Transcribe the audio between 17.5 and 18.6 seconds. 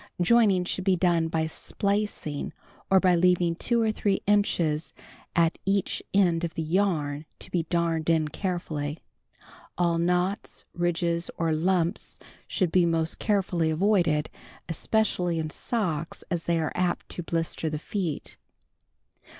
the feet.